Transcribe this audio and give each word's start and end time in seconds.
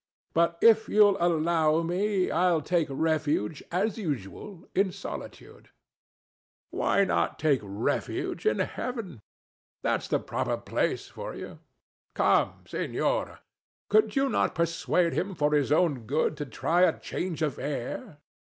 But 0.33 0.57
if 0.63 0.89
you'll 0.89 1.15
allow 1.21 1.83
me, 1.83 2.31
I'll 2.31 2.63
take 2.63 2.87
refuge, 2.89 3.61
as 3.71 3.99
usual, 3.99 4.67
in 4.73 4.91
solitude. 4.91 5.57
THE 5.65 5.69
DEVIL. 5.69 5.73
Why 6.71 7.03
not 7.03 7.37
take 7.37 7.59
refuge 7.61 8.47
in 8.47 8.57
Heaven? 8.57 9.21
That's 9.83 10.07
the 10.07 10.17
proper 10.17 10.57
place 10.57 11.07
for 11.07 11.35
you. 11.35 11.59
[To 12.15 12.23
Ana] 12.23 12.39
Come, 12.55 12.63
Senora! 12.65 13.41
could 13.89 14.15
you 14.15 14.27
not 14.27 14.55
persuade 14.55 15.13
him 15.13 15.35
for 15.35 15.53
his 15.53 15.71
own 15.71 16.07
good 16.07 16.35
to 16.37 16.47
try 16.47 16.81
a 16.81 16.99
change 16.99 17.43
of 17.43 17.59
air? 17.59 18.17